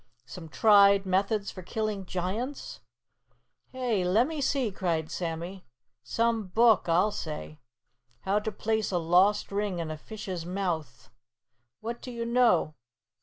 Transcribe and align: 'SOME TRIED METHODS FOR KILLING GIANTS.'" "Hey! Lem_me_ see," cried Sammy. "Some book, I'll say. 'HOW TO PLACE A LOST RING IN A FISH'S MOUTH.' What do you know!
'SOME 0.25 0.49
TRIED 0.49 1.05
METHODS 1.05 1.51
FOR 1.51 1.61
KILLING 1.61 2.05
GIANTS.'" 2.07 2.79
"Hey! 3.71 4.01
Lem_me_ 4.01 4.41
see," 4.41 4.71
cried 4.71 5.11
Sammy. 5.11 5.63
"Some 6.01 6.47
book, 6.47 6.89
I'll 6.89 7.11
say. 7.11 7.59
'HOW 8.21 8.39
TO 8.39 8.51
PLACE 8.51 8.91
A 8.91 8.97
LOST 8.97 9.51
RING 9.51 9.77
IN 9.77 9.91
A 9.91 9.99
FISH'S 9.99 10.43
MOUTH.' 10.43 11.11
What 11.81 12.01
do 12.01 12.09
you 12.09 12.25
know! 12.25 12.73